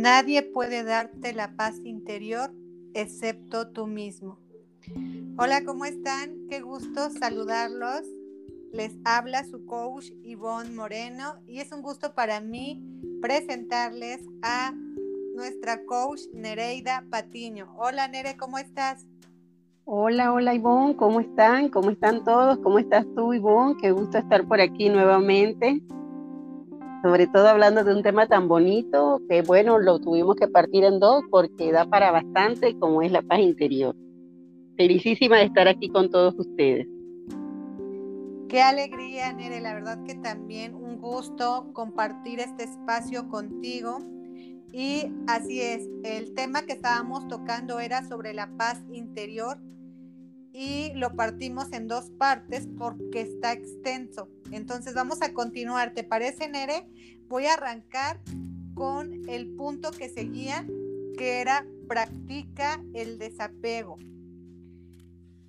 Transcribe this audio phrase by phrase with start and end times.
[0.00, 2.50] Nadie puede darte la paz interior
[2.94, 4.38] excepto tú mismo.
[5.36, 6.46] Hola, ¿cómo están?
[6.48, 8.06] Qué gusto saludarlos.
[8.72, 12.82] Les habla su coach Ivonne Moreno y es un gusto para mí
[13.20, 14.72] presentarles a
[15.34, 17.70] nuestra coach Nereida Patiño.
[17.76, 19.04] Hola Nere, ¿cómo estás?
[19.84, 21.68] Hola, hola Ivonne, ¿cómo están?
[21.68, 22.58] ¿Cómo están todos?
[22.60, 23.76] ¿Cómo estás tú Ivonne?
[23.78, 25.82] Qué gusto estar por aquí nuevamente
[27.02, 31.00] sobre todo hablando de un tema tan bonito que bueno, lo tuvimos que partir en
[31.00, 33.94] dos porque da para bastante como es la paz interior.
[34.76, 36.86] Felicísima de estar aquí con todos ustedes.
[38.48, 43.98] Qué alegría, Nere, la verdad que también un gusto compartir este espacio contigo.
[44.72, 49.58] Y así es, el tema que estábamos tocando era sobre la paz interior
[50.52, 54.28] y lo partimos en dos partes porque está extenso.
[54.52, 55.94] Entonces vamos a continuar.
[55.94, 56.86] ¿Te parece, Nere?
[57.28, 58.20] Voy a arrancar
[58.74, 60.66] con el punto que seguía,
[61.16, 63.98] que era practica el desapego.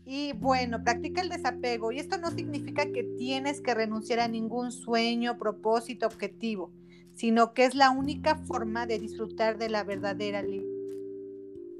[0.05, 1.91] Y bueno, practica el desapego.
[1.91, 6.71] Y esto no significa que tienes que renunciar a ningún sueño, propósito, objetivo,
[7.15, 10.80] sino que es la única forma de disfrutar de la verdadera libertad.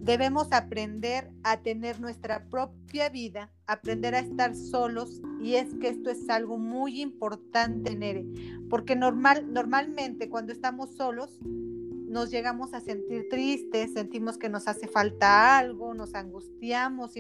[0.02, 6.10] Debemos aprender a tener nuestra propia vida, aprender a estar solos y es que esto
[6.10, 8.26] es algo muy importante, Nere,
[8.68, 14.88] porque normal, normalmente cuando estamos solos nos llegamos a sentir tristes, sentimos que nos hace
[14.88, 17.14] falta algo, nos angustiamos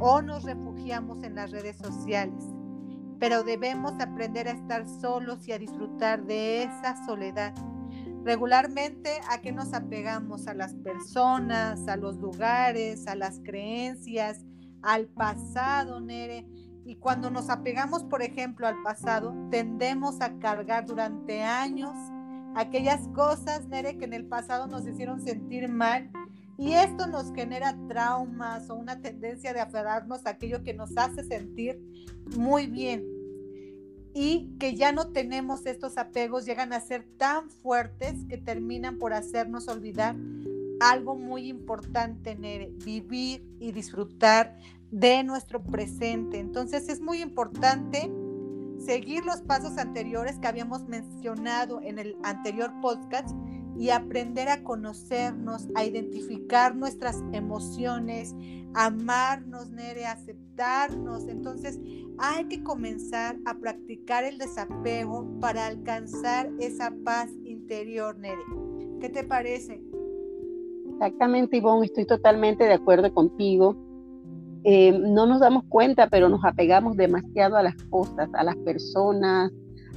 [0.00, 2.42] o nos refugiamos en las redes sociales.
[3.20, 7.52] Pero debemos aprender a estar solos y a disfrutar de esa soledad
[8.24, 10.46] Regularmente, ¿a qué nos apegamos?
[10.48, 14.44] A las personas, a los lugares, a las creencias,
[14.82, 16.46] al pasado, Nere.
[16.84, 21.94] Y cuando nos apegamos, por ejemplo, al pasado, tendemos a cargar durante años
[22.54, 26.10] aquellas cosas, Nere, que en el pasado nos hicieron sentir mal.
[26.58, 31.22] Y esto nos genera traumas o una tendencia de aferrarnos a aquello que nos hace
[31.22, 31.80] sentir
[32.36, 33.17] muy bien
[34.20, 39.12] y que ya no tenemos estos apegos, llegan a ser tan fuertes que terminan por
[39.12, 40.16] hacernos olvidar
[40.80, 44.58] algo muy importante, Nere, vivir y disfrutar
[44.90, 46.40] de nuestro presente.
[46.40, 48.10] Entonces es muy importante
[48.84, 53.30] seguir los pasos anteriores que habíamos mencionado en el anterior podcast
[53.78, 58.34] y aprender a conocernos, a identificar nuestras emociones,
[58.74, 61.28] amarnos, Nere, aceptarnos.
[61.28, 61.80] Entonces
[62.18, 68.42] hay que comenzar a practicar el desapego para alcanzar esa paz interior, Nere.
[69.00, 69.80] ¿Qué te parece?
[70.92, 73.76] Exactamente, Ivonne, estoy totalmente de acuerdo contigo.
[74.64, 79.52] Eh, no nos damos cuenta, pero nos apegamos demasiado a las cosas, a las personas,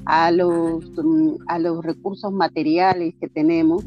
[0.06, 3.86] a los, mm, a los recursos materiales que tenemos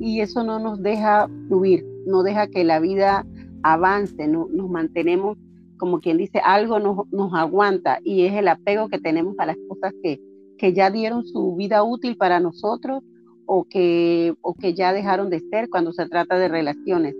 [0.00, 3.26] y eso no nos deja fluir, no deja que la vida
[3.62, 5.38] avance, no, nos mantenemos
[5.78, 9.56] como quien dice, algo nos, nos, aguanta y es el apego que tenemos a las
[9.68, 10.20] cosas que,
[10.56, 13.02] que ya dieron su vida útil para nosotros
[13.46, 17.16] o que, o que ya dejaron de ser cuando se trata de relaciones.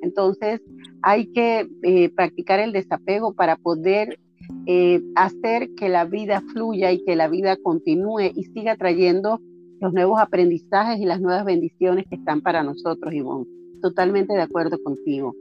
[0.00, 0.60] Entonces
[1.02, 4.18] hay que eh, practicar el desapego para poder
[4.66, 9.40] eh, hacer que la vida fluya y que la vida continúe y siga trayendo
[9.80, 13.46] los nuevos aprendizajes y las nuevas bendiciones que están para nosotros, Ivonne.
[13.82, 15.34] Totalmente de acuerdo contigo.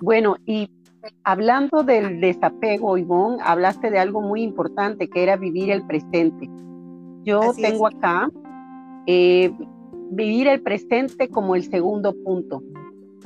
[0.00, 0.68] Bueno, y
[1.22, 6.50] hablando del desapego, Ivonne, hablaste de algo muy importante que era vivir el presente.
[7.22, 8.28] Yo tengo acá
[9.06, 9.52] eh,
[10.10, 12.62] vivir el presente como el segundo punto.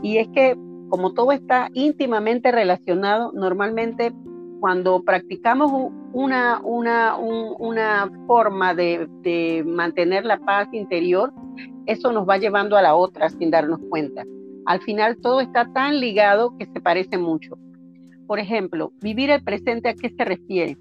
[0.02, 0.56] Y es que
[0.88, 4.12] como todo está íntimamente relacionado, normalmente
[4.60, 11.32] cuando practicamos una, una, una forma de, mantener la paz interior,
[11.86, 14.24] eso nos va llevando a la otra sin darnos cuenta.
[14.66, 17.56] Al final todo está tan ligado que se parece mucho.
[18.26, 20.76] Por ejemplo, vivir el presente, ¿a qué se refiere?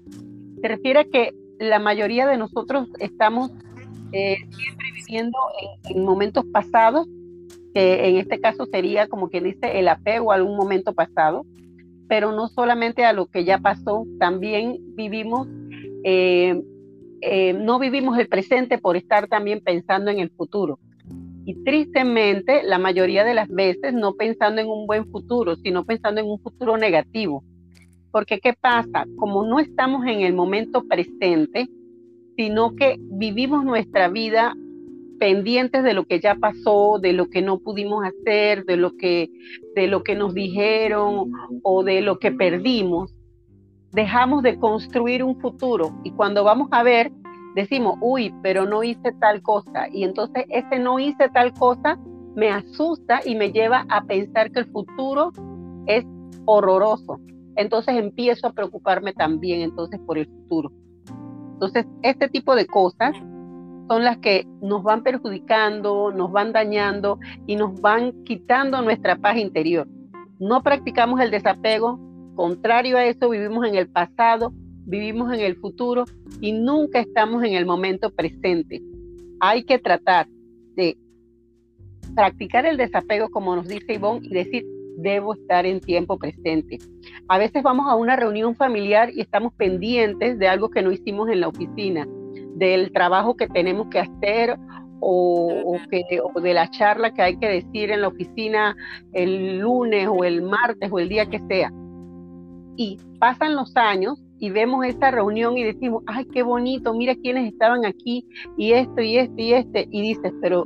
[0.60, 3.50] Se refiere a que la mayoría de nosotros estamos
[4.12, 5.38] eh, siempre viviendo
[5.88, 7.06] en momentos pasados
[7.74, 11.44] que en este caso sería como quien dice el apego a algún momento pasado,
[12.08, 15.46] pero no solamente a lo que ya pasó, también vivimos,
[16.04, 16.60] eh,
[17.20, 20.78] eh, no vivimos el presente por estar también pensando en el futuro.
[21.44, 26.20] Y tristemente, la mayoría de las veces no pensando en un buen futuro, sino pensando
[26.20, 27.42] en un futuro negativo.
[28.10, 29.06] Porque ¿qué pasa?
[29.16, 31.68] Como no estamos en el momento presente,
[32.36, 34.54] sino que vivimos nuestra vida
[35.18, 39.28] pendientes de lo que ya pasó, de lo que no pudimos hacer, de lo que,
[39.74, 41.32] de lo que nos dijeron
[41.62, 43.14] o de lo que perdimos,
[43.92, 47.12] dejamos de construir un futuro y cuando vamos a ver,
[47.54, 49.88] decimos, uy, pero no hice tal cosa.
[49.92, 51.98] Y entonces ese no hice tal cosa
[52.34, 55.32] me asusta y me lleva a pensar que el futuro
[55.86, 56.04] es
[56.44, 57.20] horroroso.
[57.56, 60.70] Entonces empiezo a preocuparme también entonces por el futuro.
[61.54, 63.16] Entonces, este tipo de cosas
[63.88, 69.38] son las que nos van perjudicando, nos van dañando y nos van quitando nuestra paz
[69.38, 69.88] interior.
[70.38, 71.98] No practicamos el desapego,
[72.36, 74.52] contrario a eso vivimos en el pasado,
[74.86, 76.04] vivimos en el futuro
[76.40, 78.82] y nunca estamos en el momento presente.
[79.40, 80.28] Hay que tratar
[80.76, 80.96] de
[82.14, 84.66] practicar el desapego, como nos dice Ivonne, y decir,
[84.98, 86.78] debo estar en tiempo presente.
[87.28, 91.28] A veces vamos a una reunión familiar y estamos pendientes de algo que no hicimos
[91.30, 92.06] en la oficina,
[92.58, 94.58] del trabajo que tenemos que hacer
[95.00, 98.76] o, que, o de la charla que hay que decir en la oficina
[99.12, 101.72] el lunes o el martes o el día que sea.
[102.76, 107.52] Y pasan los años y vemos esa reunión y decimos, ay, qué bonito, mira quiénes
[107.52, 108.26] estaban aquí
[108.56, 109.88] y esto y esto y este.
[109.90, 110.64] Y dices, pero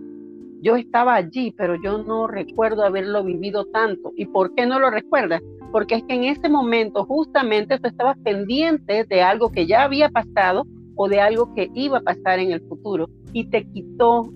[0.61, 4.13] yo estaba allí, pero yo no recuerdo haberlo vivido tanto.
[4.17, 5.43] ¿Y por qué no lo recuerdas?
[5.73, 10.11] Porque es que en ese momento justamente tú estabas pendiente de algo que ya había
[10.11, 10.65] pasado
[10.97, 14.33] o de algo que iba a pasar en el futuro y te quitó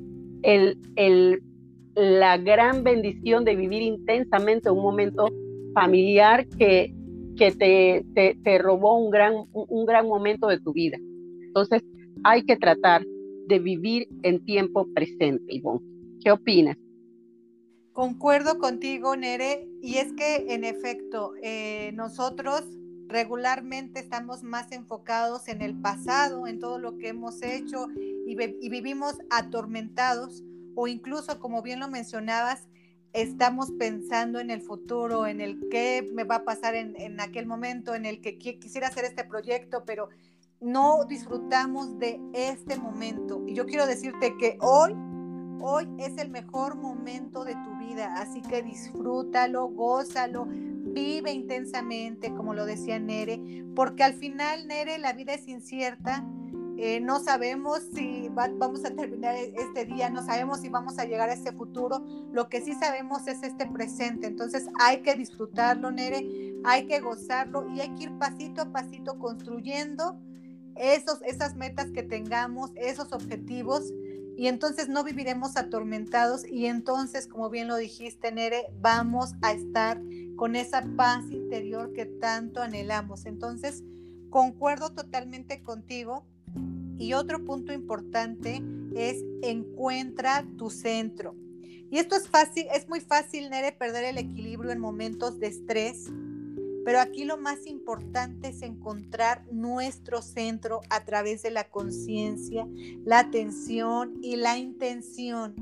[1.95, 5.29] la gran bendición de vivir intensamente un momento
[5.75, 6.93] familiar que,
[7.37, 10.99] te robó un gran, un gran momento de tu vida.
[11.43, 11.83] Entonces,
[12.25, 13.05] hay que tratar
[13.47, 15.81] de vivir en tiempo presente, Ivonne.
[16.23, 16.77] ¿Qué opinas?
[17.93, 22.63] Concuerdo contigo, Nere, y es que en efecto, eh, nosotros
[23.09, 28.35] regularmente estamos más enfocados en el pasado, en todo lo que hemos hecho y,
[28.69, 30.43] vivimos atormentados
[30.75, 32.67] o incluso, como bien lo mencionabas,
[33.13, 37.95] estamos pensando en el futuro, en el qué me va a pasar en, aquel momento,
[37.95, 40.11] en el que quisiera hacer este proyecto, pero
[40.61, 43.43] no disfrutamos de este momento.
[43.47, 44.95] Y yo quiero decirte que hoy
[45.61, 50.47] Hoy es el mejor momento de tu vida, así que disfrútalo, gózalo,
[50.97, 53.39] vive intensamente, como lo decía Nere,
[53.75, 56.25] porque al final, Nere, la vida es incierta.
[56.79, 61.05] Eh, no sabemos si vamos a terminar e-, este día, no sabemos si vamos a
[61.05, 62.03] llegar a ese futuro.
[62.33, 64.27] Lo que sí sabemos es este presente.
[64.27, 66.27] Entonces hay que disfrutarlo, Nere,
[66.65, 70.19] hay que gozarlo y hay que ir pasito a pasito construyendo
[70.77, 73.93] esos, esas metas que tengamos, esos objetivos
[74.35, 80.01] y entonces no viviremos atormentados y entonces, como bien lo dijiste, Nere, vamos a estar
[80.37, 83.27] con esa paz interior que tanto anhelamos.
[83.27, 83.83] Entonces,
[84.31, 86.27] concuerdo totalmente contigo.
[86.99, 88.63] Y otro punto importante
[88.95, 91.35] es encuentra tu centro.
[91.91, 96.11] Y esto es fácil, es muy fácil, Nere, perder el equilibrio en momentos de estrés,
[96.87, 102.65] pero aquí lo más importante es encontrar nuestro centro a través de la conciencia,
[103.05, 105.57] la atención y la intención.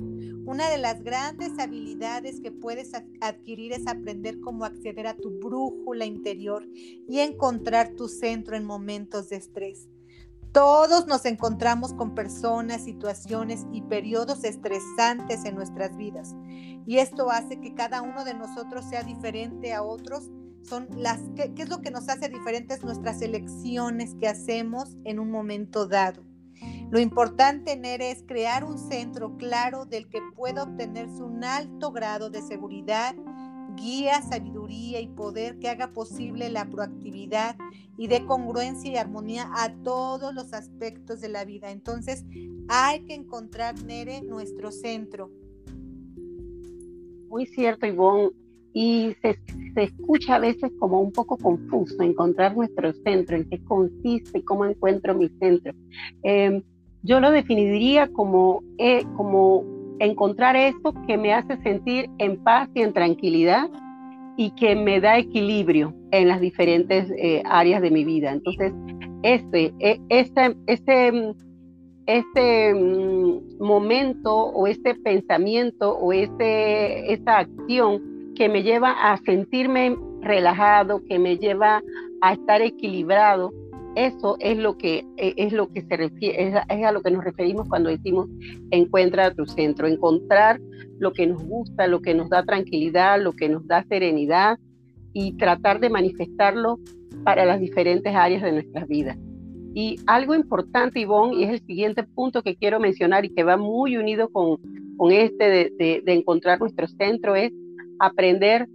[0.45, 2.93] Una de las grandes habilidades que puedes
[3.23, 9.31] adquirir es aprender cómo acceder a tu brújula interior y encontrar tu centro en momentos
[9.31, 9.89] de estrés.
[10.53, 16.35] Todos nos encontramos con personas, situaciones y periodos estresantes en nuestras vidas.
[16.87, 20.29] Y esto hace que cada uno de nosotros sea diferente a otros
[20.65, 25.31] son las, ¿qué, es lo que nos hace diferentes nuestras elecciones que hacemos en un
[25.31, 26.23] momento dado?
[26.91, 32.31] Lo importante, Nere, es crear un centro claro del que pueda obtenerse un alto grado
[32.31, 33.15] de seguridad,
[33.77, 37.57] guía, sabiduría y poder que haga posible la proactividad
[37.97, 41.71] y de congruencia y armonía a todos los aspectos de la vida.
[41.71, 42.25] Entonces,
[42.69, 45.31] hay que encontrar, Nere, nuestro centro.
[47.29, 48.31] Muy cierto, Ivonne
[48.75, 49.39] y se,
[49.77, 55.15] escucha a veces como un poco confuso encontrar nuestro centro, en qué consiste, cómo encuentro
[55.15, 55.73] mi centro.
[56.25, 56.61] Em,
[57.03, 59.65] yo lo definiría como, eh, como
[60.01, 63.71] encontrar eso que me hace sentir en paz y en tranquilidad
[64.37, 68.33] y que me da equilibrio en las diferentes eh, áreas de mi vida.
[68.33, 68.73] Entonces,
[69.23, 71.35] este, e, este, este,
[72.07, 79.97] este mm, momento o este pensamiento o este, esta acción que me lleva a sentirme
[80.21, 81.83] relajado, que me lleva
[82.21, 83.53] a estar equilibrado.
[83.97, 87.23] Eso es lo que e, es lo que se refiere, es, a lo que nos
[87.23, 88.29] referimos cuando decimos
[88.71, 90.61] encuentra tu centro, encontrar
[90.99, 94.59] lo que nos gusta, lo que nos da tranquilidad, lo que nos da serenidad
[95.13, 96.81] y tratar de manifestarlo
[97.23, 99.17] para las diferentes áreas de nuestras vidas.
[99.77, 103.57] Y algo importante, Ivonne, y es el siguiente punto que quiero mencionar y que va
[103.57, 104.59] muy unido con,
[104.97, 107.53] con este de, de encontrar nuestro centro, es
[107.99, 108.67] aprender,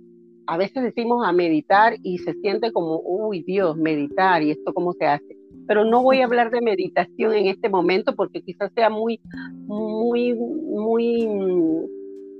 [0.48, 4.94] a veces decimos a meditar y se siente como, uy Dios, meditar y esto cómo
[4.94, 5.38] se hace.
[5.68, 9.20] pero no voy a hablar de meditación en este momento porque quizás sea muy,
[9.68, 11.28] muy, muy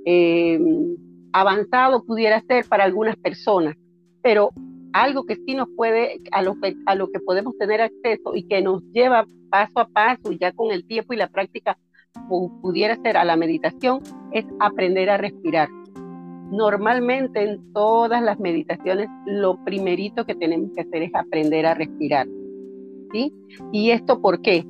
[0.04, 0.58] eh,
[1.32, 3.76] avanzado pudiera ser para algunas personas,
[4.22, 4.50] pero
[4.92, 8.46] algo que sí nos puede, a lo que, a lo que podemos tener acceso y
[8.46, 11.78] que nos lleva paso a paso, ya con el tiempo y la práctica
[12.62, 14.00] pudiera ser a la meditación,
[14.32, 15.68] es aprender a respirar.
[16.50, 22.26] Normalmente en todas las meditaciones lo primerito que tenemos que hacer es aprender a respirar.
[23.12, 23.32] ¿sí?
[23.72, 24.64] ¿Y esto por qué?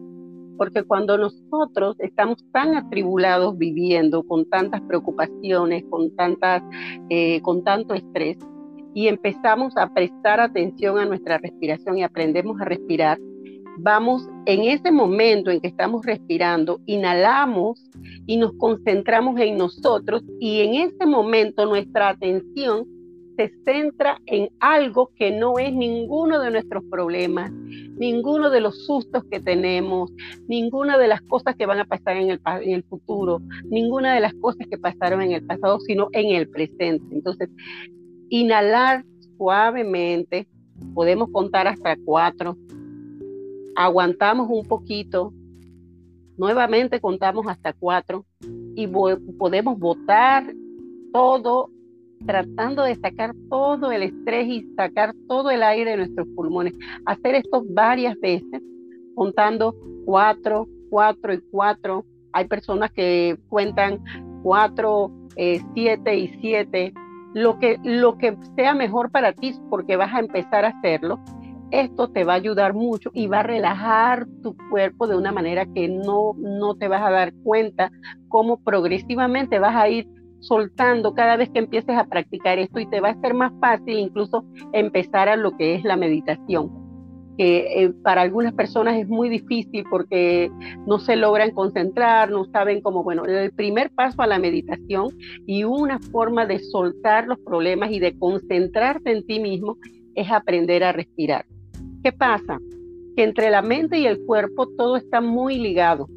[0.56, 6.62] Porque cuando nosotros estamos tan atribulados viviendo con tantas preocupaciones, con, tantas,
[7.08, 8.36] eh, con tanto estrés,
[8.94, 13.18] y empezamos a prestar atención a nuestra respiración y aprendemos a respirar,
[13.78, 17.84] vamos en ese momento en que estamos respirando, inhalamos
[18.26, 22.86] y nos concentramos en nosotros y en ese momento nuestra atención
[23.36, 29.24] se centra en algo que no es ninguno de nuestros problemas, ninguno de los sustos
[29.30, 30.12] que tenemos,
[30.46, 34.20] ninguna de las cosas que van a pasar en el, en el futuro, ninguna de
[34.20, 37.02] las cosas que pasaron en el pasado, sino en el presente.
[37.12, 37.48] Entonces,
[38.28, 39.04] inhalar
[39.38, 40.46] suavemente,
[40.92, 42.58] podemos contar hasta cuatro,
[43.80, 45.32] aguantamos un poquito,
[46.36, 48.26] nuevamente contamos hasta cuatro
[48.74, 50.52] y podemos botar
[51.14, 51.70] todo,
[52.26, 56.74] tratando de sacar todo el estrés y sacar todo el aire de nuestros pulmones.
[57.06, 58.60] Hacer esto varias veces,
[59.14, 62.04] contando cuatro, cuatro y cuatro.
[62.34, 64.04] Hay personas que cuentan
[64.42, 66.92] cuatro, eh, siete y siete.
[67.32, 71.18] Lo que, lo que sea mejor para ti, porque vas a empezar a hacerlo
[71.70, 75.66] esto te va a ayudar mucho y va a relajar tu cuerpo de una manera
[75.66, 77.90] que no, no te vas a dar cuenta
[78.28, 80.08] cómo progresivamente vas a ir
[80.40, 83.98] soltando cada vez que empieces a practicar esto y te va a ser más fácil
[83.98, 86.80] incluso empezar a lo que es la meditación
[87.40, 90.50] que eh, para algunas personas es muy difícil porque
[90.86, 95.08] no se logran concentrar, no saben cómo, bueno, el primer paso a la meditación
[95.46, 99.78] y una forma de soltar los problemas y de concentrarte en ti mismo
[100.14, 101.46] es aprender a respirar.
[102.02, 102.58] ¿Qué pasa?
[103.16, 106.08] Que entre la mente y el cuerpo todo está muy ligado.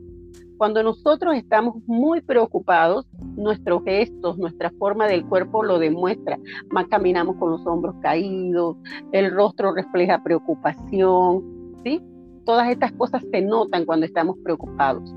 [0.58, 6.40] Cuando nosotros estamos muy preocupados, nuestros gestos, nuestra forma del cuerpo lo demuestra.
[6.72, 8.78] Más caminamos con los hombros caídos,
[9.12, 11.44] el rostro refleja preocupación,
[11.84, 12.02] ¿sí?
[12.46, 15.14] Todas estas cosas se notan cuando estamos preocupados.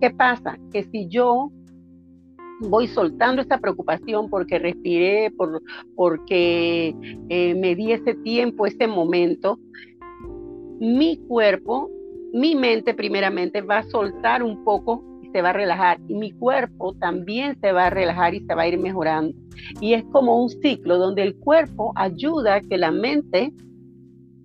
[0.00, 0.58] ¿Qué pasa?
[0.72, 1.52] Que si yo
[2.68, 5.62] voy soltando esa preocupación porque respiré, por,
[5.94, 6.94] porque
[7.28, 9.58] eh, me di ese tiempo, ese momento,
[10.80, 11.90] mi cuerpo,
[12.32, 16.32] mi mente primeramente va a soltar un poco y se va a relajar y mi
[16.32, 19.34] cuerpo también se va a relajar y se va a ir mejorando.
[19.80, 23.52] Y es como un ciclo donde el cuerpo ayuda a que la mente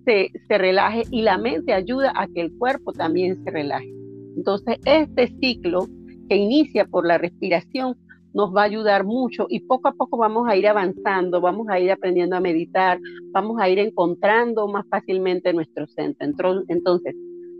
[0.04, 3.92] se, se relaje y la mente ayuda a que el cuerpo también se relaje.
[4.36, 5.86] Entonces, este ciclo
[6.28, 7.96] que inicia por la respiración
[8.34, 11.78] nos va a ayudar mucho y poco a poco vamos a ir avanzando, vamos a
[11.80, 12.98] ir aprendiendo a meditar,
[13.32, 16.62] vamos a ir encontrando más fácilmente nuestro centro.
[16.68, 17.14] Entonces,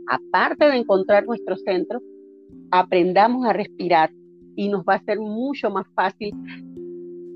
[0.09, 2.01] aparte de encontrar nuestro centro,
[2.71, 4.11] aprendamos a respirar
[4.57, 6.35] y nos va a ser mucho más fácil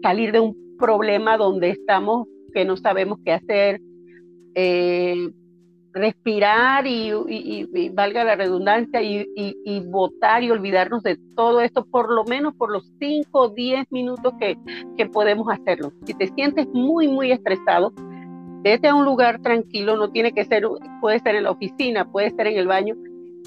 [0.03, 3.81] salir de un problema donde estamos que no sabemos qué hacer,
[4.55, 5.31] eh,
[5.93, 12.55] respirar y, valga la redundancia, y, votar y olvidarnos de todo esto, por lo menos
[12.55, 14.57] por los 5 o 10 minutos que,
[14.97, 15.93] que podemos hacerlo.
[16.05, 17.93] Si te sientes muy, muy estresado,
[18.63, 20.65] vete a un lugar tranquilo, no tiene que ser,
[21.01, 22.95] puede ser en la oficina, puede ser en el baño,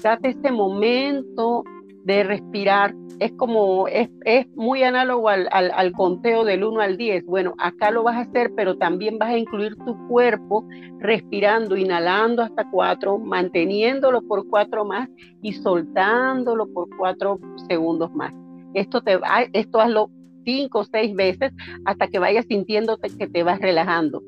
[0.02, 1.64] date ese momento
[2.06, 7.24] de respirar, es como, es, es muy análogo al, al, conteo del 1 al 10.
[7.24, 10.64] Bueno, acá lo vas a hacer, pero también vas a incluir tu cuerpo
[11.00, 15.08] respirando, inhalando hasta 4, manteniéndolo por 4 más
[15.42, 18.32] y soltándolo por 4 segundos más.
[18.74, 20.10] Esto, te va, esto hazlo
[20.44, 21.52] 5 o 6 veces
[21.86, 24.22] hasta que vayas sintiéndote que te vas relajando.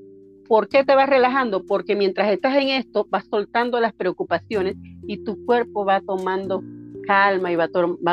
[0.49, 1.65] ¿Por qué te vas relajando?
[1.65, 4.75] Porque mientras estás en esto, vas soltando las preocupaciones
[5.07, 6.63] y tu cuerpo va tomando
[7.09, 7.69] calma y va,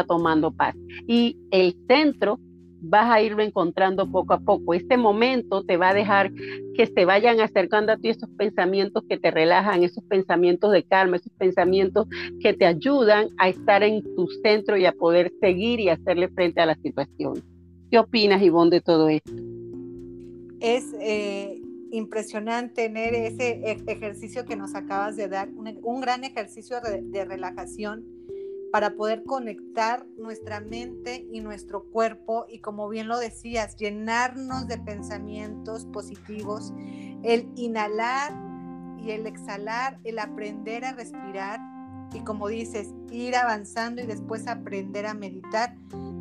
[0.05, 0.73] tomando paz.
[1.05, 2.39] Y el centro
[2.81, 4.73] vas a irlo encontrando poco a poco.
[4.73, 6.31] Este momento te va a dejar
[6.75, 11.17] que se vayan acercando a ti esos pensamientos que te relajan, esos pensamientos de calma,
[11.17, 12.07] esos pensamientos
[12.39, 16.61] que te ayudan a estar en tu centro y a poder seguir y hacerle frente
[16.61, 17.43] a la situación.
[17.91, 19.33] ¿Qué opinas, Ivonne, de todo esto?
[20.61, 21.61] Es eh,
[21.91, 28.05] impresionante tener ese e-, ejercicio que nos acabas de dar, un, gran ejercicio de relajación
[28.71, 34.77] para poder conectar nuestra mente y nuestro cuerpo y como bien lo decías, llenarnos de
[34.77, 36.73] pensamientos positivos,
[37.23, 38.33] el inhalar
[38.97, 41.59] y el exhalar, el aprender a respirar
[42.13, 45.75] y como dices, ir avanzando y después aprender a meditar.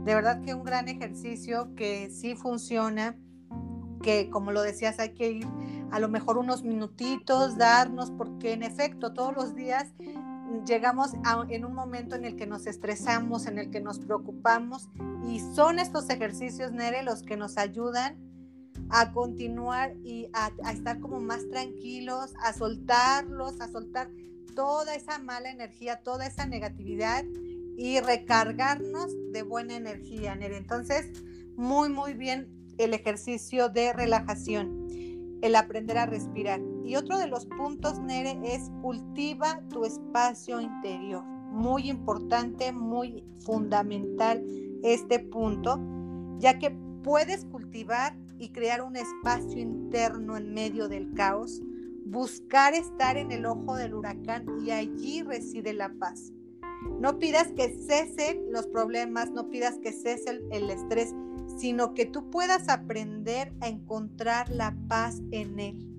[0.05, 3.17] De verdad que un gran ejercicio que sí funciona,
[4.03, 5.47] que como lo decías hay que ir
[5.91, 9.95] a lo mejor unos minutitos, darnos, porque en efecto todos los días
[10.67, 11.11] llegamos
[11.49, 14.89] en un momento en el que nos estresamos, en el que nos preocupamos
[15.27, 18.17] y son estos ejercicios, Nere, los que nos ayudan
[18.91, 24.11] a continuar y a, estar como más tranquilos, a soltarlos, a soltar
[24.55, 27.25] toda esa mala energía, toda esa negatividad
[27.77, 30.57] y recargarnos de buena energía, Nere.
[30.57, 31.11] Entonces,
[31.57, 32.49] muy, muy bien
[32.79, 34.87] el ejercicio de relajación,
[35.43, 36.61] el aprender a respirar.
[36.85, 41.25] Y otro de los puntos, Nere, es cultiva tu espacio interior.
[41.25, 44.45] Muy importante, muy fundamental
[44.83, 45.81] este punto,
[46.39, 46.71] ya que
[47.03, 51.63] puedes cultivar y crear un espacio interno en medio del caos,
[52.05, 56.33] buscar estar en el ojo del huracán y allí reside la paz.
[57.01, 61.15] No pidas que cesen los problemas, no pidas que cese el, el estrés,
[61.57, 65.94] sino que tú puedas aprender a encontrar la paz en él.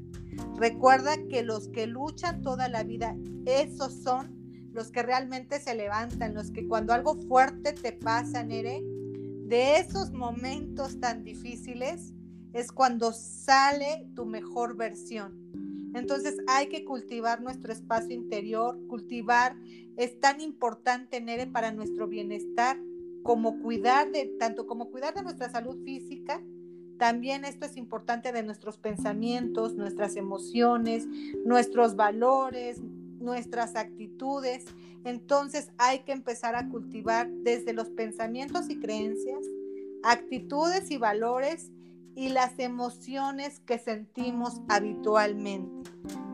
[0.58, 3.15] Recuerda que los que luchan toda la vida,
[3.46, 4.36] esos son
[4.72, 10.12] los que realmente se levantan, los que cuando algo fuerte te pasa, Nere, de esos
[10.12, 12.13] momentos tan difíciles
[12.51, 15.46] es cuando sale tu mejor versión.
[15.94, 19.56] Entonces hay que cultivar nuestro espacio interior, cultivar
[19.96, 22.77] es tan importante, Nere, para nuestro bienestar,
[23.24, 26.44] como cuidar de, tanto como cuidar de nuestra salud física,
[26.98, 31.08] también esto es importante de nuestros pensamientos, nuestras emociones,
[31.46, 32.82] nuestros valores,
[33.20, 34.66] nuestras actitudes.
[35.04, 39.46] Entonces hay que empezar a cultivar desde los pensamientos y creencias,
[40.04, 41.72] actitudes y valores
[42.16, 45.92] y las emociones que sentimos habitualmente.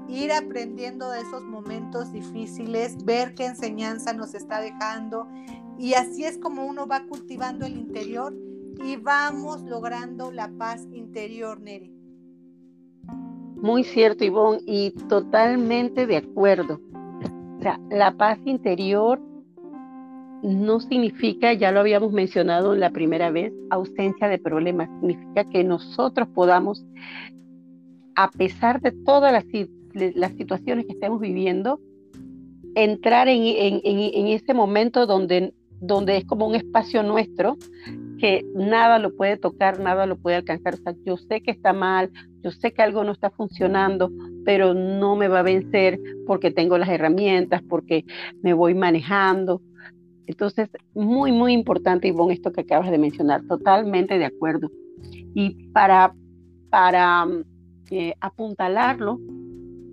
[0.07, 5.27] Ir aprendiendo de esos momentos difíciles, ver qué enseñanza nos está dejando
[5.79, 8.35] y así es como uno va cultivando el interior
[8.83, 11.91] y vamos logrando la paz interior, Nere.
[13.61, 16.81] Muy cierto, Ivonne, y totalmente de acuerdo.
[17.59, 19.21] O sea, la paz interior
[20.41, 24.89] no significa, ya lo habíamos mencionado la primera vez, ausencia de problemas.
[24.99, 26.83] Significa que nosotros podamos,
[28.15, 29.45] a pesar de todas las,
[30.15, 31.79] las situaciones que estemos viviendo,
[32.75, 37.57] entrar en, en, en, ese momento donde, donde es como un espacio nuestro,
[38.21, 40.75] que nada lo puede tocar, nada lo puede alcanzar.
[40.75, 42.11] O sea, yo sé que está mal,
[42.43, 44.11] yo sé que algo no está funcionando,
[44.45, 48.05] pero no me va a vencer porque tengo las herramientas, porque
[48.43, 49.63] me voy manejando.
[50.27, 54.69] Entonces, muy, muy importante, Ivonne, esto que acabas de mencionar, totalmente de acuerdo.
[55.33, 56.13] Y para,
[56.69, 57.27] para
[57.89, 59.19] eh, apuntalarlo,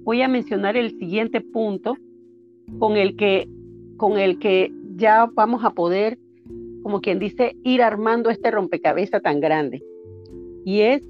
[0.05, 1.97] voy a mencionar el siguiente punto
[2.79, 3.49] con el que,
[3.97, 6.19] con el que ya vamos a poder
[6.89, 9.85] como quien dice, ir armando este rompecabezas tan grande.
[10.65, 11.03] Y es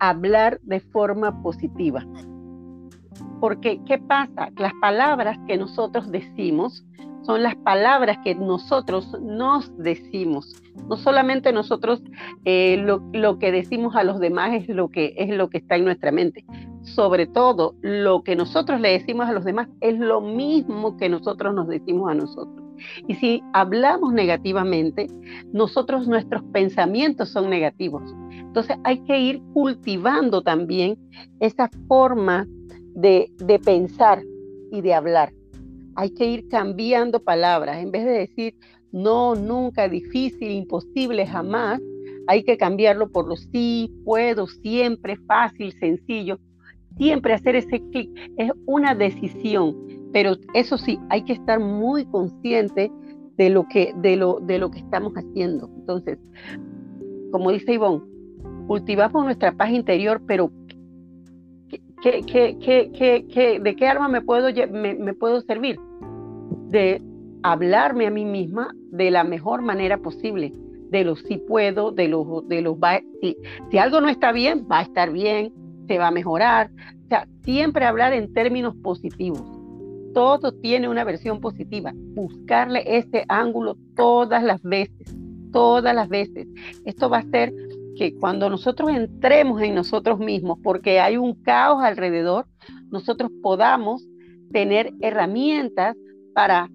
[0.00, 2.04] hablar de forma positiva.
[3.40, 4.50] Porque, ¿qué pasa?
[4.56, 6.84] Las palabras que nosotros decimos
[7.22, 10.52] son las palabras que nosotros nos decimos.
[10.88, 12.02] No solamente nosotros
[12.44, 15.76] eh, lo, lo, que decimos a los demás es lo que es lo que está
[15.76, 16.44] en nuestra mente.
[16.82, 21.54] Sobre todo, lo que nosotros le decimos a los demás es lo mismo que nosotros
[21.54, 22.61] nos decimos a nosotros.
[23.08, 25.06] Y si hablamos negativamente,
[25.52, 28.02] nosotros nuestros pensamientos son negativos.
[28.30, 30.98] Entonces hay que ir cultivando también
[31.40, 32.46] esa forma
[32.94, 34.22] de, de pensar
[34.70, 35.32] y de hablar.
[35.94, 37.78] Hay que ir cambiando palabras.
[37.78, 38.54] En vez de decir
[38.92, 41.80] no, nunca, difícil, imposible, jamás,
[42.26, 46.38] hay que cambiarlo por lo sí, puedo, siempre, fácil, sencillo.
[46.98, 49.74] Siempre hacer ese clic es una decisión
[50.12, 52.92] pero eso sí, hay que estar muy consciente
[53.36, 55.70] de lo que, de lo, de lo que estamos haciendo.
[55.76, 56.18] Entonces,
[57.30, 58.02] como dice Ivonne,
[58.66, 60.50] cultivamos nuestra paz interior, pero
[62.02, 65.78] ¿qué, qué, de qué arma me puedo, me, puedo servir?
[66.68, 67.02] De
[67.42, 70.52] hablarme a mí misma de la mejor manera posible,
[70.90, 72.76] de lo sí puedo, de los, de los
[73.20, 73.36] si,
[73.70, 75.52] si algo no está bien, va a estar bien,
[75.88, 76.70] se va a mejorar.
[77.06, 79.61] O sea, siempre hablar en términos positivos
[80.12, 81.92] todo tiene una versión positiva.
[81.94, 85.16] Buscarle ese ángulo todas las veces,
[85.52, 86.46] todas las veces.
[86.84, 87.52] Esto va a hacer
[87.96, 92.46] que cuando nosotros entremos en nosotros mismos, porque hay un caos alrededor,
[92.90, 94.06] nosotros podamos
[94.52, 95.96] tener herramientas
[96.34, 96.70] para,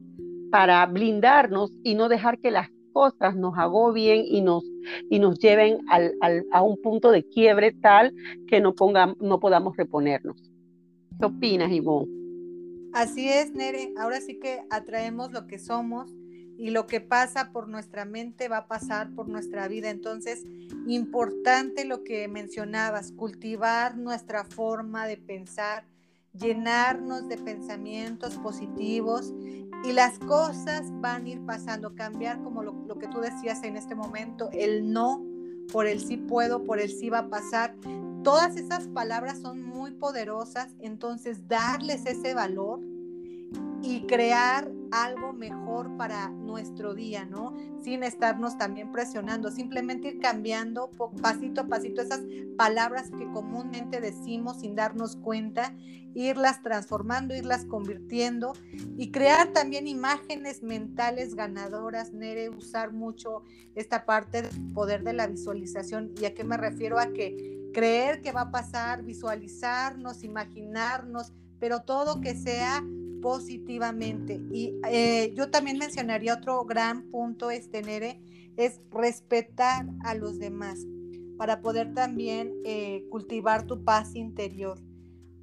[0.51, 4.63] para blindarnos y no dejar que las cosas nos agobien y nos,
[5.09, 6.13] y nos lleven al,
[6.51, 8.13] a un punto de quiebre tal
[8.47, 10.35] que no, ponga, no podamos reponernos.
[11.19, 12.16] ¿Qué opinas, Ivonne?
[12.93, 13.93] Así es, Nere.
[13.97, 16.11] Ahora sí que atraemos lo que somos
[16.57, 19.89] y lo que pasa por nuestra mente va a pasar por nuestra vida.
[19.89, 20.43] Entonces,
[20.87, 25.85] importante lo que mencionabas, cultivar nuestra forma de pensar,
[26.33, 29.33] llenarnos de pensamientos positivos
[29.83, 33.77] y las cosas van a ir pasando, cambiar como lo, lo, que tú decías en
[33.77, 35.23] este momento, el no
[35.71, 37.75] por el sí puedo, por el sí va a pasar.
[38.23, 42.79] Todas esas palabras son muy poderosas, entonces darles ese valor
[43.81, 47.53] y crear algo mejor para nuestro día, ¿no?
[47.83, 50.89] Sin estarnos también presionando, simplemente ir cambiando
[51.21, 52.21] pasito a pasito esas
[52.57, 55.73] palabras que comúnmente decimos sin darnos cuenta,
[56.13, 58.53] irlas transformando, irlas convirtiendo
[58.97, 63.43] y crear también imágenes mentales ganadoras, Nere, usar mucho
[63.75, 66.11] esta parte del poder de la visualización.
[66.19, 66.97] ¿Y a qué me refiero?
[66.99, 72.83] A que creer que va a pasar, visualizarnos, imaginarnos, pero todo que sea
[73.21, 74.41] positivamente.
[74.51, 78.19] Y eh, yo también mencionaría otro gran punto, este Nere,
[78.57, 80.79] es respetar a los demás
[81.37, 84.79] para poder también eh, cultivar tu paz interior.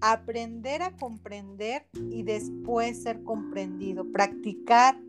[0.00, 4.10] Aprender a comprender y después ser comprendido.
[4.10, 5.00] Practicar,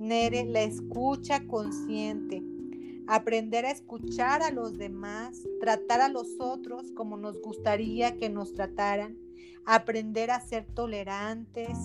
[0.00, 2.42] Nere, la escucha consciente.
[3.06, 8.54] Aprender a escuchar a los demás, tratar a los otros como nos gustaría que nos
[8.54, 9.18] trataran,
[9.64, 11.76] aprender a ser tolerantes,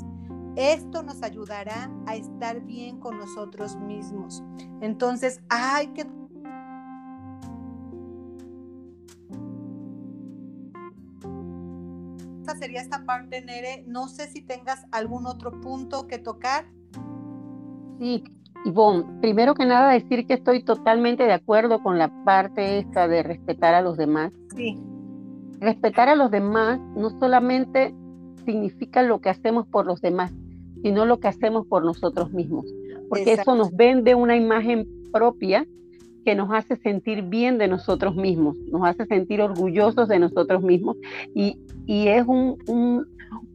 [0.58, 4.44] esto nos ayudará a estar bien con nosotros mismos.
[4.82, 6.08] Entonces, hay que...
[12.40, 13.84] Esta sería esta parte, Nere.
[13.86, 16.66] No sé si tengas algún otro punto que tocar.
[18.00, 18.24] Sí,
[18.66, 23.24] Ivonne, primero que nada decir que estoy totalmente de acuerdo con la parte esta de
[23.24, 24.34] respetar a los demás.
[24.56, 24.78] Sí.
[25.60, 27.94] Respetar a los demás no solamente
[28.46, 30.34] significa lo que hacemos por los demás,
[30.82, 32.66] sino lo que hacemos por nosotros mismos.
[33.10, 35.66] Porque eso nos vende una imagen propia
[36.26, 40.98] que nos hace sentir bien de nosotros mismos, nos hace sentir orgullosos de nosotros mismos
[41.34, 42.58] y, es un,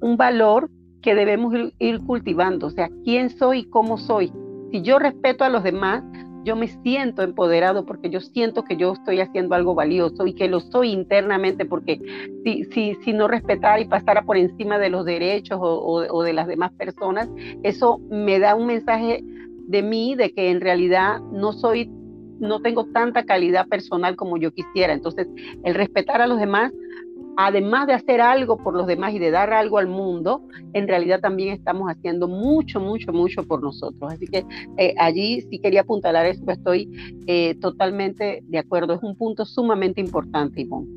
[0.00, 0.70] un, valor
[1.02, 4.32] que debemos ir, ir cultivando, o sea, quién soy y cómo soy.
[4.72, 6.02] Si yo respeto a los demás,
[6.44, 10.48] yo me siento empoderado porque yo siento que yo estoy haciendo algo valioso y que
[10.48, 12.00] lo soy internamente porque
[12.42, 16.32] si, si, si no respetara y pasara por encima de los derechos o, o, de
[16.32, 17.28] las demás personas,
[17.62, 19.22] eso me da un mensaje
[19.68, 21.90] de mí de que en realidad no soy,
[22.40, 24.94] no tengo tanta calidad personal como yo quisiera.
[24.94, 25.28] Entonces,
[25.64, 26.72] el respetar a los demás
[27.36, 30.42] además de hacer algo por los demás y de dar algo al mundo,
[30.72, 34.12] en realidad también estamos haciendo mucho, mucho, mucho por nosotros.
[34.12, 34.44] Así que
[34.78, 36.90] eh, allí sí quería apuntalar eso, estoy
[37.26, 38.94] eh, totalmente de acuerdo.
[38.94, 40.88] Es un punto sumamente importante, Ivonne.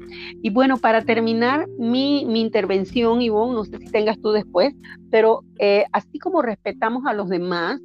[0.42, 4.74] Y bueno, para terminar mi, mi intervención, Ivonne, no sé si tengas tú después,
[5.10, 7.80] pero eh, así como respetamos a los demás,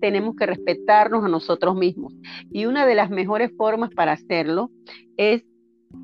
[0.00, 2.14] tenemos que respetarnos a nosotros mismos.
[2.50, 4.70] Y una de las mejores formas para hacerlo
[5.16, 5.44] es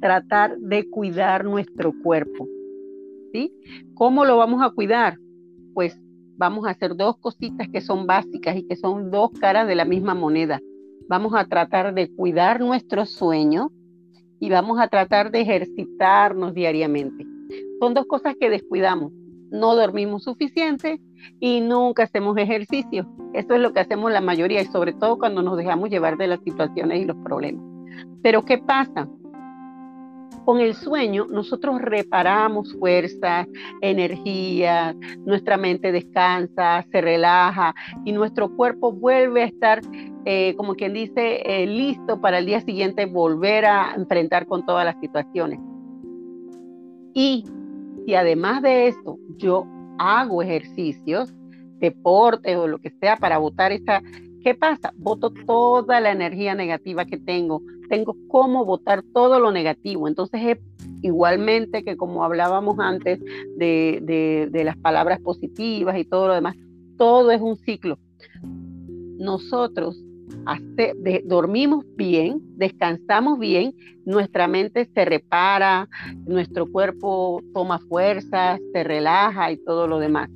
[0.01, 2.46] tratar de cuidar nuestro cuerpo.
[3.33, 3.53] ¿Sí?
[3.94, 5.18] ¿Cómo lo vamos a cuidar?
[5.75, 5.99] Pues
[6.37, 9.85] vamos a hacer dos cositas que son básicas y que son dos caras de la
[9.85, 10.61] misma moneda.
[11.09, 13.70] Vamos a tratar de cuidar nuestro sueño
[14.40, 17.27] y vamos a tratar de ejercitarnos diariamente.
[17.81, 19.12] Son dos cosas que descuidamos.
[19.51, 21.01] No dormimos suficiente
[21.40, 23.09] y nunca hacemos ejercicio.
[23.33, 26.27] Eso es lo que hacemos la mayoría y sobre todo cuando nos dejamos llevar de
[26.27, 27.64] las situaciones y los problemas.
[28.22, 29.09] Pero ¿qué pasa?
[30.47, 33.49] Con el sueño nosotros reparamos fuerzas,
[33.81, 39.81] energía, nuestra mente descansa, se relaja y nuestro cuerpo vuelve a estar,
[40.25, 44.85] eh, como quien dice, eh, listo para el día siguiente volver a enfrentar con todas
[44.85, 45.59] las situaciones.
[47.13, 47.43] Y
[48.07, 49.67] si además de eso yo
[49.99, 51.35] hago ejercicios,
[51.81, 54.01] deportes o lo que sea para botar esa,
[54.45, 54.93] ¿qué pasa?
[54.95, 60.09] Voto toda la energía negativa que tengo, tengo cómo votar todo lo negativo.
[60.09, 60.59] Entonces, es
[61.03, 63.20] igualmente que como hablábamos antes
[63.57, 66.57] de, las palabras positivas y todo lo demás,
[66.96, 67.99] todo es un ciclo.
[69.18, 70.03] Nosotros
[71.25, 75.88] dormimos bien, descansamos bien, nuestra mente se repara,
[76.27, 80.31] nuestro cuerpo toma fuerzas, se relaja y todo lo demás.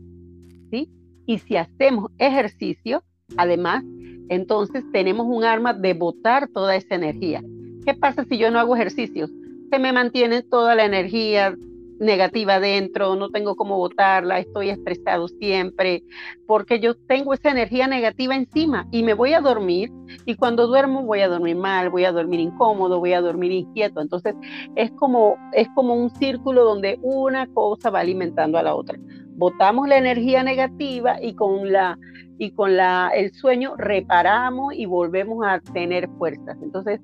[0.71, 0.89] ¿sí?
[1.27, 3.03] Y si hacemos ejercicio,
[3.37, 3.85] además,
[4.31, 7.43] entonces tenemos un arma de botar toda esa energía.
[7.85, 9.29] ¿Qué pasa si yo no hago ejercicios?
[9.71, 11.55] Se me mantiene toda la energía
[11.99, 16.03] negativa dentro, no tengo cómo botarla, estoy estresado siempre,
[16.47, 19.91] porque yo tengo esa energía negativa encima y me voy a dormir
[20.25, 24.01] y cuando duermo voy a dormir mal, voy a dormir incómodo, voy a dormir inquieto.
[24.01, 24.35] Entonces
[24.77, 28.99] es como, es como un círculo donde una cosa va alimentando a la otra.
[29.41, 31.97] Botamos la energía negativa y con la
[32.37, 36.59] y con la, el sueño reparamos y volvemos a tener fuerzas.
[36.63, 37.01] Entonces,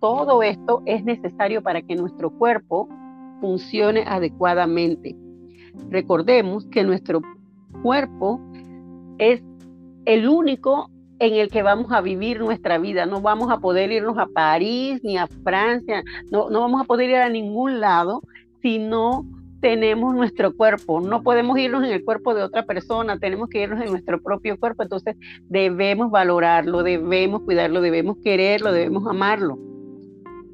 [0.00, 2.88] todo esto es necesario para que nuestro cuerpo
[3.40, 5.16] funcione adecuadamente.
[5.90, 7.22] Recordemos que nuestro
[7.82, 8.40] cuerpo
[9.18, 9.42] es
[10.04, 13.04] el único en el que vamos a vivir nuestra vida.
[13.04, 17.10] No vamos a poder irnos a París ni a Francia, no, no vamos a poder
[17.10, 18.22] ir a ningún lado
[18.62, 19.24] si no
[19.60, 21.00] tenemos nuestro cuerpo.
[21.00, 24.58] No podemos irnos en el cuerpo de otra persona, tenemos que irnos en nuestro propio
[24.58, 24.82] cuerpo.
[24.82, 25.16] Entonces
[25.48, 29.58] debemos valorarlo, debemos cuidarlo, debemos quererlo, debemos amarlo.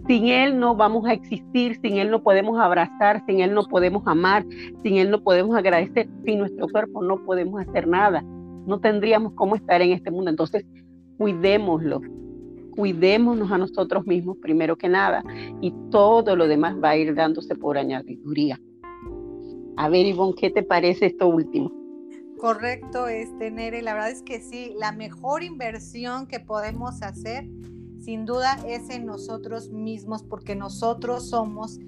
[0.06, 4.06] Sin Él no vamos a existir, sin Él no podemos abrazar, sin Él no podemos
[4.06, 4.44] amar,
[4.82, 8.22] sin Él no podemos agradecer, sin nuestro cuerpo no podemos hacer nada.
[8.66, 10.30] No tendríamos cómo estar en este mundo.
[10.30, 10.64] Entonces,
[11.18, 12.02] cuidémoslo,
[12.76, 15.24] cuidémonos a nosotros mismos primero que nada
[15.60, 18.60] y todo lo demás va a ir dándose por añadiduría.
[19.76, 21.70] A ver, Ivonne, ¿qué te parece esto último?
[22.38, 27.46] Correcto, este, Nere, la verdad es que sí, la mejor inversión que podemos hacer
[28.00, 31.78] sin duda es en nosotros mismos, porque nosotros somos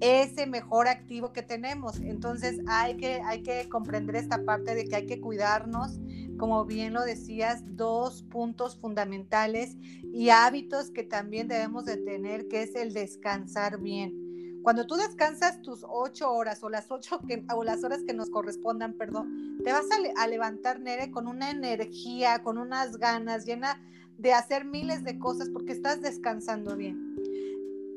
[0.00, 2.00] ese mejor activo que tenemos.
[2.00, 6.00] Entonces hay que, hay que comprender esta parte de que hay que cuidarnos,
[6.38, 12.62] como bien lo decías, dos puntos fundamentales y hábitos que también debemos de tener, que
[12.62, 14.29] es el descansar bien.
[14.62, 18.30] Cuando tú descansas tus ocho horas o las ocho que, o las horas que nos
[18.30, 23.80] correspondan, perdón, te vas a, levantar, Nere, con una energía, con unas ganas, llena
[24.18, 27.16] de hacer miles de cosas porque estás descansando bien.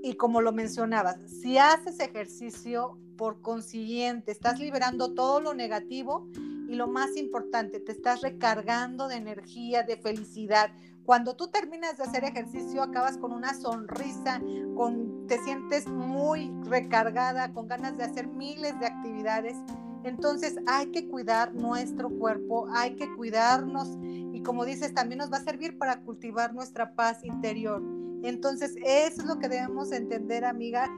[0.03, 6.27] Y como lo mencionabas, si haces ejercicio, por consiguiente, estás liberando todo lo negativo
[6.67, 10.71] y lo más importante, te estás recargando de energía, de felicidad.
[11.05, 14.41] Cuando tú terminas de hacer ejercicio, acabas con una sonrisa,
[14.75, 19.57] con, te sientes muy recargada, con ganas de hacer miles de actividades.
[20.03, 23.97] Entonces hay que cuidar nuestro cuerpo, hay que cuidarnos
[24.43, 27.81] como dices, también nos va a servir para cultivar nuestra paz interior.
[28.23, 30.89] Entonces, eso es lo que debemos entender, amiga,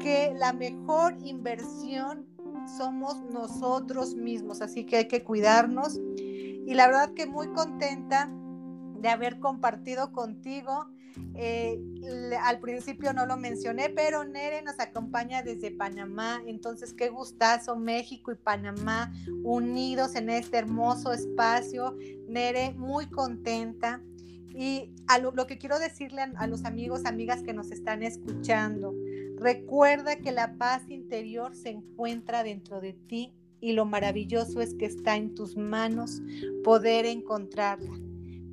[0.00, 2.26] que la mejor inversión
[2.76, 6.00] somos nosotros mismos, así que hay que cuidarnos.
[6.16, 8.30] Y la verdad que muy contenta
[9.04, 10.88] de haber compartido contigo
[11.34, 11.78] eh,
[12.42, 18.32] al principio no lo mencioné, pero Nere nos acompaña desde Panamá, entonces qué gustazo, México
[18.32, 19.12] y Panamá
[19.42, 21.94] unidos en este hermoso espacio.
[22.26, 24.00] Nere, muy contenta.
[24.56, 28.94] Y a lo, que quiero decirle a, los amigos, amigas que nos están escuchando,
[29.36, 34.86] recuerda que la paz interior se encuentra dentro de ti y lo maravilloso es que
[34.86, 36.22] está en tus manos
[36.62, 37.92] poder encontrarla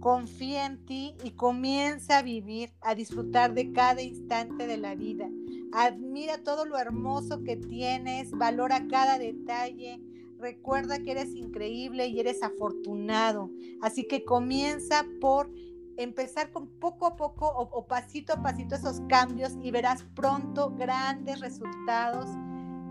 [0.02, 5.30] confía en ti y comienza a vivir, a disfrutar de cada instante de la vida.
[5.72, 10.02] Admira todo lo hermoso que tienes, valora cada detalle.
[10.40, 13.52] Recuerda que eres increíble y eres afortunado.
[13.82, 15.52] Así que comienza por
[15.98, 21.40] empezar con poco a poco o, pasito a pasito esos cambios y verás pronto grandes
[21.40, 22.28] resultados.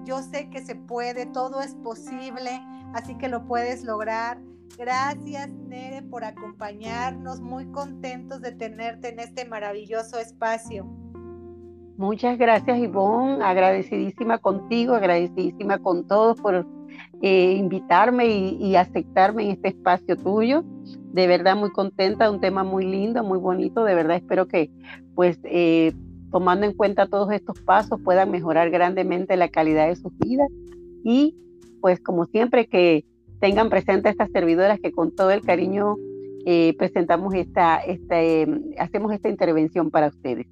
[0.04, 2.62] Yo sé que se puede, todo es posible,
[2.94, 4.40] así que lo puedes lograr.
[4.78, 7.40] Gracias, Nere, por acompañarnos.
[7.40, 10.87] Muy contentos de tenerte en este maravilloso espacio.
[11.96, 13.44] Muchas gracias, Ivonne.
[13.44, 16.66] Agradecidísima contigo, agradecidísima con todos por
[17.20, 20.64] eh, invitarme y, aceptarme en este espacio tuyo.
[21.12, 23.85] De verdad, muy contenta, un tema muy lindo, muy bonito.
[23.85, 24.70] De verdad, espero que,
[25.14, 25.92] pues, eh,
[26.30, 30.48] tomando en cuenta todos estos pasos, puedan mejorar grandemente la calidad de sus vidas.
[31.04, 31.37] Y,
[31.83, 33.04] pues, como siempre, que
[33.40, 35.96] tengan presente a estas servidoras que con todo el cariño
[36.46, 40.46] eh, presentamos esta, esta em, hacemos esta intervención para ustedes.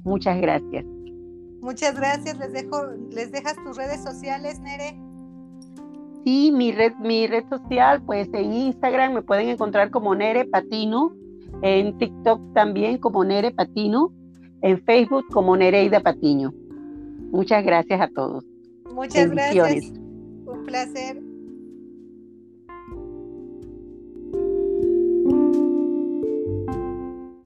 [0.00, 0.84] Muchas gracias.
[1.60, 2.38] Muchas gracias.
[2.38, 4.98] Les dejo, les dejas tus redes sociales, Nere.
[6.24, 11.14] Sí, mi red, mi red social, pues en Instagram me pueden encontrar como Nere Patino,
[11.62, 14.12] en TikTok también como Nere Patino,
[14.62, 16.52] en Facebook como Nereida Patiño.
[17.32, 18.44] Muchas gracias a todos.
[18.92, 19.92] Muchas gracias.
[20.46, 21.31] Un placer.